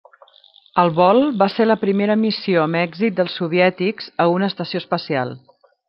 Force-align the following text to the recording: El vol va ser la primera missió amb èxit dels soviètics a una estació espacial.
El 0.83 0.87
vol 0.99 1.19
va 1.41 1.47
ser 1.57 1.67
la 1.67 1.75
primera 1.83 2.17
missió 2.23 2.63
amb 2.63 2.81
èxit 2.81 3.21
dels 3.21 3.39
soviètics 3.43 4.13
a 4.27 4.31
una 4.39 4.53
estació 4.55 4.83
espacial. 4.85 5.37